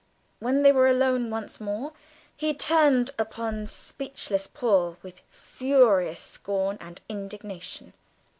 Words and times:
When 0.39 0.63
they 0.63 0.71
were 0.71 0.87
alone 0.87 1.29
once 1.29 1.61
more 1.61 1.93
he 2.35 2.55
turned 2.55 3.11
upon 3.19 3.65
the 3.65 3.67
speechless 3.67 4.47
Paul 4.47 4.97
with 5.03 5.21
furious 5.29 6.19
scorn 6.19 6.79
and 6.81 6.99
indignation. 7.07 7.93